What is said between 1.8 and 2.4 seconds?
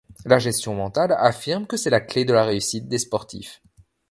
la clé de